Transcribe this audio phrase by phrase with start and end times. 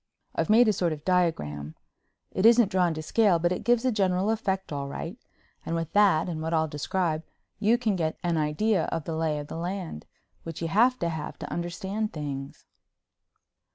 [0.33, 4.31] I've made a sort of diagram—it isn't drawn to scale but it gives the general
[4.31, 7.21] effect, all right—and with that and what I'll describe
[7.59, 10.07] you can get an idea of the lay of the land,
[10.41, 12.65] which you have to have to understand things.